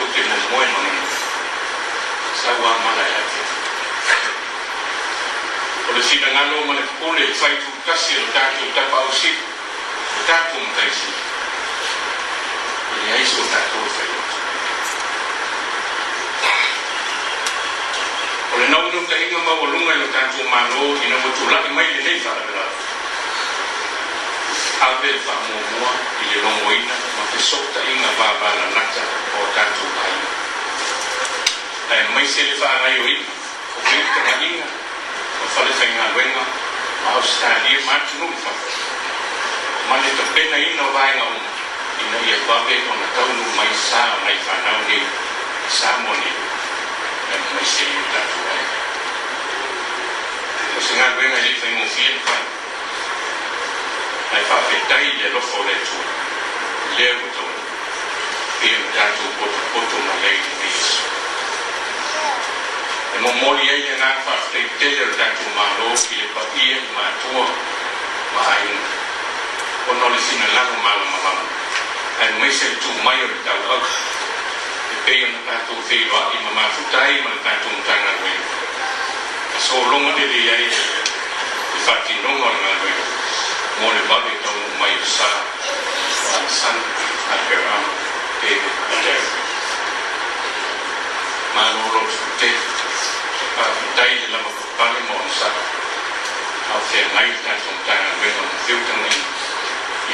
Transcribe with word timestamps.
porque 0.00 0.20
nos 0.24 0.44
muertes 0.50 1.12
saguamalaate 2.42 3.40
o 5.88 5.92
le 5.92 6.02
sinagalo 6.02 6.64
ma 6.66 6.74
le 6.74 6.84
pule 6.98 7.22
e 7.30 7.34
faitulutasi 7.40 8.14
e 8.14 8.20
lo 8.20 8.28
tatou 8.32 8.68
tapaausipu 8.76 9.44
o 10.18 10.20
tatou 10.28 10.60
mataisi 10.64 11.10
e 12.92 12.96
leai 13.04 13.26
so 13.32 13.42
tatou 13.52 13.82
e 13.88 13.90
faioto 13.96 14.36
o 18.52 18.58
le 18.60 18.66
nauinautaiga 18.72 19.38
maualuga 19.48 19.92
i 19.94 19.98
lo 20.02 20.08
tatou 20.16 20.48
malo 20.48 20.80
ina 21.04 21.16
ua 21.24 21.30
tula'i 21.38 21.70
mai 21.76 21.88
lenei 21.96 22.20
fa'alavelao 22.24 22.72
ave 24.88 25.12
fa'amuamua 25.26 25.92
i 26.22 26.24
le 26.30 26.38
logoina 26.46 26.96
ma 27.16 27.24
fesoo 27.32 27.66
ta'iga 27.74 28.10
vavalanā 28.18 28.79
mai 32.14 32.26
se 32.26 32.42
le 32.42 32.54
faa 32.60 32.76
ngai 32.82 32.96
o 33.02 33.06
ina 33.14 33.32
o 33.76 33.80
pe 33.88 33.96
te 34.14 34.20
mani 34.26 34.48
nga 34.56 34.68
o 35.42 35.46
fa 35.54 35.60
le 35.66 35.72
fainga 35.78 36.06
wenga 36.16 36.44
o 37.04 37.08
australia 37.18 37.78
ma 37.86 37.96
tu 38.06 38.14
no 38.20 38.26
fa 38.44 38.52
ma 39.88 39.96
le 40.02 40.10
to 40.18 40.24
pe 40.34 40.42
nei 40.52 40.68
no 40.78 40.86
vai 40.96 41.10
nga 41.16 41.24
un 41.32 41.38
ina 42.02 42.18
ia 42.28 42.38
pa 42.48 42.56
pe 42.66 42.76
o 42.90 42.92
na 43.00 43.06
ni 44.88 44.98
sa 45.78 45.90
mo 46.02 46.12
ni 46.22 46.32
e 47.34 47.36
mai 47.54 47.66
se 47.74 47.84
le 47.92 48.02
ta 48.12 48.20
tu 48.30 48.38
ai 48.54 48.64
o 50.76 50.80
se 50.86 50.92
nga 50.98 51.08
wenga 51.18 51.38
le 51.46 51.52
fa 51.60 51.68
mo 51.78 51.84
fi 51.94 52.06
fa 52.26 52.36
ai 54.34 54.44
fa 54.50 54.56
pe 54.68 54.76
tai 54.90 55.06
le 55.20 55.28
lo 55.36 55.40
fo 55.50 55.60
momoy 63.18 63.58
ye 63.66 63.96
na 63.98 64.10
fa 64.24 64.34
te 64.52 64.62
te 64.78 64.90
ta 65.18 65.26
ku 65.36 65.46
ma 65.56 65.66
ro 65.78 65.88
ki 66.08 66.14
le 66.20 66.26
pa 66.34 66.42
i 66.62 66.66
ma 66.94 67.06
tu 67.20 67.30
ma 68.34 68.42
ai 68.54 68.68
no 69.98 70.08
le 70.14 70.20
sina 70.26 70.46
la 70.54 70.62
ma 70.84 70.92
ma 71.10 71.18
ma 71.24 71.32
ai 72.22 72.32
mai 72.38 72.52
se 72.52 72.68
tu 72.82 72.90
mai 73.02 73.18
in 73.26 73.34
ta 73.44 73.52
wa 73.66 73.76
e 74.94 74.96
pe 75.04 75.14
na 75.32 75.40
ta 75.48 75.56
tu 75.66 75.74
te 75.88 75.98
wa 76.12 76.20
i 76.36 76.38
ma 76.44 76.50
ma 76.58 76.64
tu 76.74 76.82
tai 76.94 77.14
ma 77.26 77.32
ta 77.44 77.52
tu 77.62 77.70
ta 77.86 77.94
na 78.06 78.12
we 78.22 78.32
so 79.66 79.76
lo 79.90 79.98
ma 79.98 80.10
de 80.18 80.24
ye 80.46 80.54
ai 80.56 80.68
fa 81.86 81.94
ti 82.06 82.14
no 82.22 82.30
ma 82.42 82.50
le 82.62 82.92
mai 84.80 84.94
sa 85.16 85.30
san 86.60 86.78
a 87.34 87.36
ma 91.54 91.64
lo 91.76 92.79
a 97.00 97.08
fe 97.08 97.14
mai 97.14 97.30
ta 97.44 97.52
son 97.64 97.76
ta 97.86 97.94
me 98.20 98.28
no 98.36 98.42
fiu 98.66 98.78
ta 98.86 98.94
ni 99.02 99.10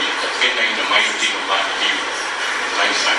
i 0.00 0.02
ka 0.20 0.28
pena 0.38 0.62
ina 0.70 0.84
mai 0.90 1.06
ti 1.18 1.28
no 1.34 1.40
ma 1.50 1.58
ni 1.80 1.90
mai 2.78 2.92
sana 3.02 3.16